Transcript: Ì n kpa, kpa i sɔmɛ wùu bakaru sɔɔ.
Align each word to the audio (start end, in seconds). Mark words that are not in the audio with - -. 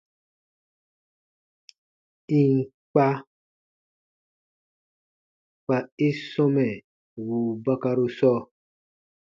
Ì 2.39 2.39
n 2.53 2.57
kpa, 2.91 3.07
kpa 5.63 5.77
i 6.07 6.09
sɔmɛ 6.29 6.65
wùu 7.25 7.51
bakaru 7.63 8.05
sɔɔ. 8.17 8.39